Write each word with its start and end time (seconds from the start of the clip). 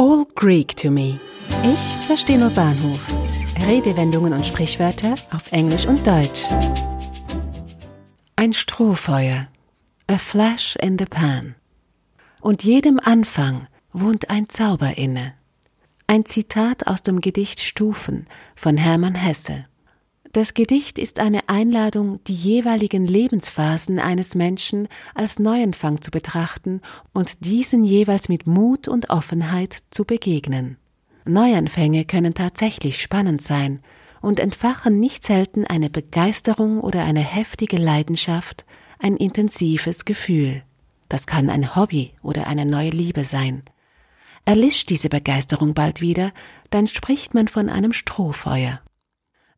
All 0.00 0.26
Greek 0.36 0.76
to 0.76 0.92
me. 0.92 1.18
Ich 1.64 2.06
verstehe 2.06 2.38
nur 2.38 2.50
Bahnhof. 2.50 3.04
Redewendungen 3.66 4.32
und 4.32 4.46
Sprichwörter 4.46 5.16
auf 5.32 5.50
Englisch 5.50 5.86
und 5.86 6.06
Deutsch. 6.06 6.44
Ein 8.36 8.52
Strohfeuer. 8.52 9.48
A 10.06 10.18
flash 10.18 10.76
in 10.76 11.00
the 11.00 11.04
pan. 11.04 11.56
Und 12.40 12.62
jedem 12.62 13.00
Anfang 13.02 13.66
wohnt 13.92 14.30
ein 14.30 14.48
Zauber 14.48 14.96
inne. 14.96 15.34
Ein 16.06 16.24
Zitat 16.24 16.86
aus 16.86 17.02
dem 17.02 17.20
Gedicht 17.20 17.58
Stufen 17.58 18.28
von 18.54 18.76
Hermann 18.76 19.16
Hesse. 19.16 19.66
Das 20.32 20.52
Gedicht 20.52 20.98
ist 20.98 21.20
eine 21.20 21.48
Einladung, 21.48 22.22
die 22.24 22.34
jeweiligen 22.34 23.06
Lebensphasen 23.06 23.98
eines 23.98 24.34
Menschen 24.34 24.88
als 25.14 25.38
Neuanfang 25.38 26.02
zu 26.02 26.10
betrachten 26.10 26.82
und 27.14 27.46
diesen 27.46 27.82
jeweils 27.82 28.28
mit 28.28 28.46
Mut 28.46 28.88
und 28.88 29.08
Offenheit 29.08 29.78
zu 29.90 30.04
begegnen. 30.04 30.76
Neuanfänge 31.24 32.04
können 32.04 32.34
tatsächlich 32.34 33.00
spannend 33.00 33.42
sein 33.42 33.80
und 34.20 34.38
entfachen 34.38 35.00
nicht 35.00 35.24
selten 35.24 35.64
eine 35.66 35.88
Begeisterung 35.88 36.80
oder 36.80 37.04
eine 37.04 37.20
heftige 37.20 37.78
Leidenschaft, 37.78 38.66
ein 38.98 39.16
intensives 39.16 40.04
Gefühl. 40.04 40.62
Das 41.08 41.26
kann 41.26 41.48
ein 41.48 41.74
Hobby 41.74 42.12
oder 42.22 42.48
eine 42.48 42.66
neue 42.66 42.90
Liebe 42.90 43.24
sein. 43.24 43.62
Erlischt 44.44 44.90
diese 44.90 45.08
Begeisterung 45.08 45.72
bald 45.72 46.02
wieder, 46.02 46.32
dann 46.70 46.86
spricht 46.86 47.32
man 47.32 47.48
von 47.48 47.70
einem 47.70 47.94
Strohfeuer. 47.94 48.80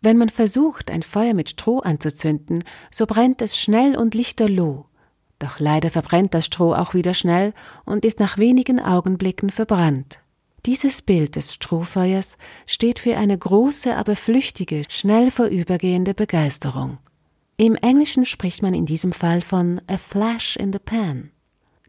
Wenn 0.00 0.16
man 0.16 0.30
versucht, 0.30 0.90
ein 0.90 1.02
Feuer 1.02 1.34
mit 1.34 1.50
Stroh 1.50 1.80
anzuzünden, 1.80 2.62
so 2.90 3.06
brennt 3.06 3.42
es 3.42 3.58
schnell 3.58 3.96
und 3.96 4.14
lichterloh. 4.14 4.86
Doch 5.38 5.60
leider 5.60 5.90
verbrennt 5.90 6.34
das 6.34 6.46
Stroh 6.46 6.74
auch 6.74 6.94
wieder 6.94 7.14
schnell 7.14 7.52
und 7.84 8.04
ist 8.04 8.20
nach 8.20 8.38
wenigen 8.38 8.80
Augenblicken 8.80 9.50
verbrannt. 9.50 10.20
Dieses 10.66 11.02
Bild 11.02 11.36
des 11.36 11.54
Strohfeuers 11.54 12.36
steht 12.66 12.98
für 12.98 13.16
eine 13.16 13.38
große, 13.38 13.96
aber 13.96 14.16
flüchtige, 14.16 14.82
schnell 14.88 15.30
vorübergehende 15.30 16.14
Begeisterung. 16.14 16.98
Im 17.56 17.74
Englischen 17.76 18.24
spricht 18.24 18.62
man 18.62 18.74
in 18.74 18.86
diesem 18.86 19.12
Fall 19.12 19.40
von 19.40 19.80
a 19.86 19.98
flash 19.98 20.56
in 20.56 20.72
the 20.72 20.78
pan. 20.78 21.30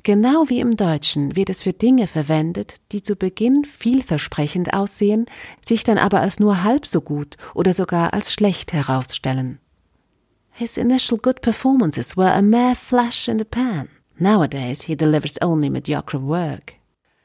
Genau 0.03 0.47
wie 0.47 0.61
im 0.61 0.78
Deutschen 0.78 1.36
wird 1.36 1.50
es 1.50 1.64
für 1.64 1.73
Dinge 1.73 2.08
verwendet, 2.08 2.75
die 2.94 3.03
zu 3.03 3.16
Beginn 3.16 3.66
vielversprechend 3.66 4.73
aussehen, 4.73 5.25
sich 5.66 5.83
dann 5.83 5.97
aber 5.97 6.22
als 6.22 6.39
nur 6.39 6.64
halb 6.64 6.86
so 6.86 7.02
gut 7.02 7.36
oder 7.53 7.73
sogar 7.73 8.14
als 8.14 8.31
schlecht 8.31 8.72
herausstellen. 8.72 9.59
His 10.52 10.78
initial 10.78 11.17
good 11.17 11.41
performances 11.41 12.16
were 12.16 12.33
a 12.33 12.41
mere 12.41 12.75
flash 12.75 13.28
in 13.28 13.39
the 13.39 13.45
pan. 13.45 13.89
Nowadays 14.17 14.83
he 14.83 14.95
delivers 14.95 15.41
only 15.41 15.69
mediocre 15.69 16.22
work. 16.22 16.73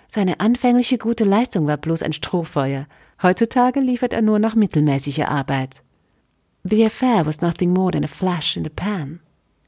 Seine 0.08 0.38
anfängliche 0.38 0.98
gute 0.98 1.24
Leistung 1.24 1.66
war 1.66 1.76
bloß 1.76 2.02
ein 2.02 2.12
Strohfeuer. 2.12 2.86
Heutzutage 3.22 3.80
liefert 3.80 4.12
er 4.12 4.22
nur 4.22 4.38
noch 4.38 4.54
mittelmäßige 4.54 5.26
Arbeit. 5.26 5.82
The 6.64 6.86
affair 6.86 7.26
was 7.26 7.40
nothing 7.40 7.72
more 7.72 7.90
than 7.90 8.04
a 8.04 8.08
flash 8.08 8.56
in 8.56 8.64
the 8.64 8.70
pan. 8.70 9.20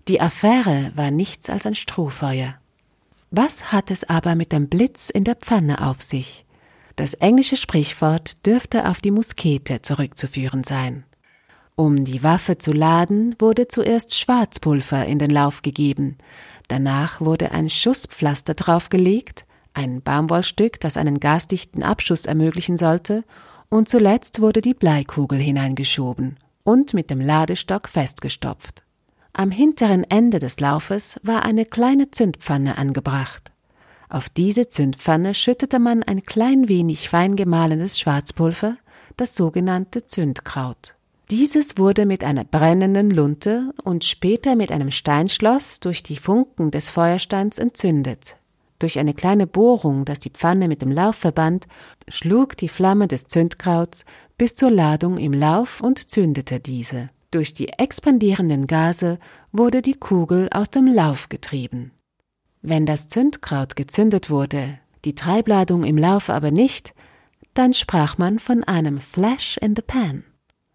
Die 0.09 0.21
Affäre 0.21 0.93
war 0.95 1.11
nichts 1.11 1.51
als 1.51 1.67
ein 1.67 1.75
Strohfeuer. 1.75 2.55
Was 3.31 3.73
hat 3.73 3.91
es 3.91 4.09
aber 4.09 4.37
mit 4.37 4.53
dem 4.53 4.69
Blitz 4.69 5.11
in 5.11 5.25
der 5.25 5.35
Pfanne 5.35 5.87
auf 5.87 6.01
sich? 6.01 6.45
Das 6.95 7.15
englische 7.15 7.57
Sprichwort 7.57 8.47
dürfte 8.47 8.89
auf 8.89 9.01
die 9.01 9.11
Muskete 9.11 9.83
zurückzuführen 9.83 10.65
sein. 10.65 11.05
Um 11.75 12.05
die 12.05 12.23
Waffe 12.23 12.57
zu 12.57 12.73
laden, 12.73 13.35
wurde 13.39 13.69
zuerst 13.69 14.15
Schwarzpulver 14.17 15.05
in 15.05 15.19
den 15.19 15.31
Lauf 15.31 15.61
gegeben, 15.61 16.17
danach 16.69 17.21
wurde 17.21 17.51
ein 17.51 17.69
Schusspflaster 17.69 18.55
draufgelegt, 18.55 19.45
ein 19.75 20.01
Baumwollstück, 20.01 20.81
das 20.81 20.97
einen 20.97 21.21
gasdichten 21.21 21.83
Abschuss 21.83 22.25
ermöglichen 22.25 22.79
sollte, 22.79 23.25
und 23.69 23.91
zuletzt 23.91 24.41
wurde 24.41 24.63
die 24.63 24.73
Bleikugel 24.73 25.39
hineingeschoben 25.39 26.39
und 26.63 26.95
mit 26.95 27.11
dem 27.11 27.21
Ladestock 27.21 27.89
festgestopft. 27.89 28.86
Am 29.39 29.51
hinteren 29.51 30.03
Ende 30.05 30.39
des 30.39 30.61
Laufes 30.61 31.21
war 31.23 31.45
eine 31.45 31.67
kleine 31.67 32.11
Zündpfanne 32.11 32.79
angebracht. 32.79 33.53
Auf 34.09 34.31
diese 34.31 34.71
Zündpfanne 34.71 35.35
schüttete 35.35 35.79
man 35.79 36.03
ein 36.03 36.23
klein 36.23 36.71
wenig 36.71 37.11
fein 37.11 37.37
gemahlenes 37.37 38.01
Schwarzpulver, 38.01 38.79
das 39.19 39.35
sogenannte 39.35 40.07
Zündkraut. 40.07 40.95
Dieses 41.31 41.77
wurde 41.77 42.07
mit 42.07 42.25
einer 42.25 42.45
brennenden 42.45 43.11
Lunte 43.11 43.75
und 43.85 44.07
später 44.07 44.57
mit 44.57 44.73
einem 44.73 44.91
Steinschloss 44.91 45.81
durch 45.81 46.03
die 46.03 46.17
Funken 46.17 46.71
des 46.71 46.89
Feuersteins 46.89 47.59
entzündet. 47.59 48.39
Durch 48.79 48.99
eine 48.99 49.13
kleine 49.13 49.47
Bohrung, 49.47 50.07
das 50.07 50.19
die 50.19 50.31
Pfanne 50.31 50.67
mit 50.67 50.81
dem 50.81 50.91
Lauf 50.91 51.17
verband, 51.17 51.67
schlug 52.09 52.57
die 52.57 52.71
Flamme 52.71 53.07
des 53.07 53.27
Zündkrauts 53.27 54.07
bis 54.39 54.55
zur 54.55 54.71
Ladung 54.71 55.19
im 55.19 55.35
Lauf 55.35 55.83
und 55.83 56.11
zündete 56.11 56.59
diese. 56.59 57.11
Durch 57.31 57.55
die 57.55 57.71
expandierenden 57.71 58.67
Gase 58.67 59.19
wurde 59.53 59.83
die 59.83 59.95
Kugel 59.95 60.49
aus 60.53 60.71
dem 60.71 60.87
Lauf 60.87 61.29
getrieben. 61.29 61.93
Wenn 62.63 62.87
das 62.87 63.09
Zündkraut 63.09 63.77
gezündet 63.77 64.31
wurde, 64.31 64.79
die 65.05 65.15
Treibladung 65.15 65.85
im 65.85 65.99
Lauf 65.99 66.31
aber 66.31 66.51
nicht, 66.51 66.95
dann 67.55 67.75
sprach 67.75 68.19
man 68.19 68.39
von 68.39 68.65
einem 68.65 69.01
Flash 69.01 69.57
in 69.59 69.75
the 69.75 69.83
Pan, 69.83 70.25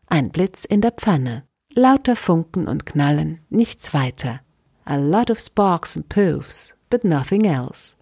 ein 0.08 0.30
Blitz 0.32 0.66
in 0.66 0.82
der 0.82 0.92
Pfanne, 0.92 1.44
lauter 1.74 2.16
Funken 2.16 2.68
und 2.68 2.86
Knallen, 2.86 3.40
nichts 3.50 3.94
weiter. 3.94 4.42
A 4.86 4.96
lot 4.96 5.30
of 5.30 5.40
sparks 5.40 5.96
and 5.96 6.10
poofs, 6.10 6.76
but 6.90 7.04
nothing 7.04 7.46
else. 7.46 7.96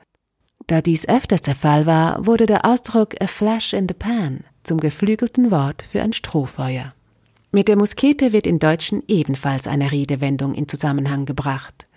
Da 0.67 0.81
dies 0.81 1.07
öfters 1.07 1.41
der 1.41 1.55
Fall 1.55 1.85
war, 1.85 2.25
wurde 2.25 2.45
der 2.45 2.63
Ausdruck 2.65 3.15
a 3.21 3.27
flash 3.27 3.73
in 3.73 3.87
the 3.87 3.93
pan 3.93 4.43
zum 4.63 4.79
geflügelten 4.79 5.51
Wort 5.51 5.81
für 5.81 6.01
ein 6.01 6.13
Strohfeuer. 6.13 6.93
Mit 7.51 7.67
der 7.67 7.77
Muskete 7.77 8.31
wird 8.31 8.45
im 8.45 8.59
Deutschen 8.59 9.01
ebenfalls 9.07 9.65
eine 9.65 9.91
Redewendung 9.91 10.53
in 10.53 10.67
Zusammenhang 10.67 11.25
gebracht. 11.25 11.87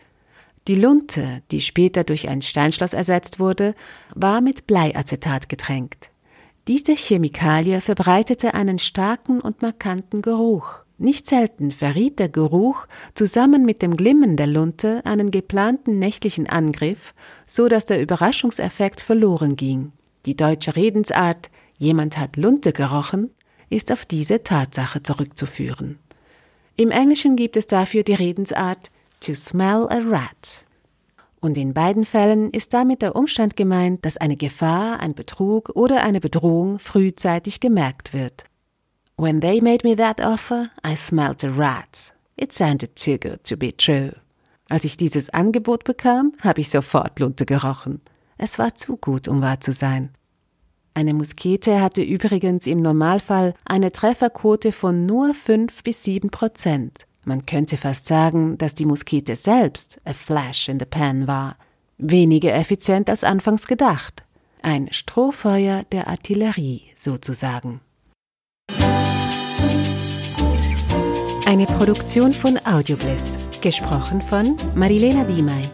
Die 0.66 0.76
Lunte, 0.76 1.42
die 1.50 1.60
später 1.60 2.04
durch 2.04 2.26
ein 2.28 2.40
Steinschloss 2.40 2.94
ersetzt 2.94 3.38
wurde, 3.38 3.74
war 4.14 4.40
mit 4.40 4.66
Bleiacetat 4.66 5.50
getränkt. 5.50 6.08
Diese 6.68 6.94
Chemikalie 6.94 7.82
verbreitete 7.82 8.54
einen 8.54 8.78
starken 8.78 9.42
und 9.42 9.60
markanten 9.60 10.22
Geruch. 10.22 10.84
Nicht 10.96 11.26
selten 11.26 11.70
verriet 11.70 12.18
der 12.18 12.30
Geruch 12.30 12.86
zusammen 13.14 13.66
mit 13.66 13.82
dem 13.82 13.98
Glimmen 13.98 14.36
der 14.36 14.46
Lunte 14.46 15.04
einen 15.04 15.30
geplanten 15.30 15.98
nächtlichen 15.98 16.48
Angriff, 16.48 17.12
so 17.44 17.68
dass 17.68 17.84
der 17.84 18.00
Überraschungseffekt 18.00 19.02
verloren 19.02 19.56
ging. 19.56 19.92
Die 20.24 20.36
deutsche 20.36 20.76
Redensart 20.76 21.50
Jemand 21.78 22.16
hat 22.16 22.36
Lunte 22.36 22.72
gerochen 22.72 23.30
ist 23.72 23.90
auf 23.90 24.04
diese 24.04 24.42
Tatsache 24.42 25.02
zurückzuführen. 25.02 25.98
Im 26.76 26.90
Englischen 26.90 27.36
gibt 27.36 27.56
es 27.56 27.66
dafür 27.66 28.02
die 28.02 28.14
Redensart 28.14 28.90
to 29.20 29.34
smell 29.34 29.86
a 29.88 29.98
rat. 30.04 30.64
Und 31.40 31.58
in 31.58 31.74
beiden 31.74 32.06
Fällen 32.06 32.50
ist 32.50 32.72
damit 32.72 33.02
der 33.02 33.16
Umstand 33.16 33.56
gemeint, 33.56 34.04
dass 34.04 34.16
eine 34.16 34.36
Gefahr, 34.36 35.00
ein 35.00 35.14
Betrug 35.14 35.70
oder 35.74 36.04
eine 36.04 36.20
Bedrohung 36.20 36.78
frühzeitig 36.78 37.60
gemerkt 37.60 38.14
wird. 38.14 38.44
When 39.16 39.40
they 39.40 39.60
made 39.60 39.86
me 39.86 39.96
that 39.96 40.20
offer, 40.20 40.68
I 40.86 40.94
smelled 40.94 41.44
a 41.44 41.48
rat. 41.48 42.14
It 42.36 42.52
sounded 42.52 42.96
too 42.96 43.18
good 43.18 43.44
to 43.44 43.56
be 43.56 43.76
true. 43.76 44.12
Als 44.68 44.84
ich 44.84 44.96
dieses 44.96 45.30
Angebot 45.30 45.84
bekam, 45.84 46.32
habe 46.40 46.60
ich 46.60 46.70
sofort 46.70 47.18
Lunte 47.18 47.44
gerochen. 47.44 48.00
Es 48.38 48.58
war 48.58 48.74
zu 48.74 48.96
gut, 48.96 49.28
um 49.28 49.42
wahr 49.42 49.60
zu 49.60 49.72
sein. 49.72 50.10
Eine 50.94 51.14
Muskete 51.14 51.80
hatte 51.80 52.02
übrigens 52.02 52.66
im 52.66 52.82
Normalfall 52.82 53.54
eine 53.64 53.92
Trefferquote 53.92 54.72
von 54.72 55.06
nur 55.06 55.34
fünf 55.34 55.82
bis 55.82 56.04
sieben 56.04 56.30
Prozent. 56.30 57.06
Man 57.24 57.46
könnte 57.46 57.76
fast 57.76 58.06
sagen, 58.06 58.58
dass 58.58 58.74
die 58.74 58.84
Muskete 58.84 59.36
selbst 59.36 60.00
a 60.04 60.12
flash 60.12 60.68
in 60.68 60.78
the 60.78 60.84
pan 60.84 61.26
war. 61.26 61.56
Weniger 61.98 62.54
effizient 62.54 63.08
als 63.08 63.24
anfangs 63.24 63.66
gedacht. 63.66 64.24
Ein 64.60 64.88
Strohfeuer 64.92 65.84
der 65.92 66.08
Artillerie 66.08 66.82
sozusagen. 66.96 67.80
Eine 71.46 71.66
Produktion 71.66 72.32
von 72.32 72.58
Audiobliss. 72.64 73.36
Gesprochen 73.60 74.20
von 74.20 74.56
Marilena 74.74 75.24
Diemey. 75.24 75.68